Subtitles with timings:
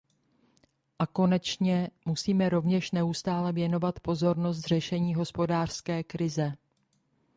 [0.99, 6.53] A konečně, musíme rovněž neustále věnovat pozornost řešení hospodářské krize.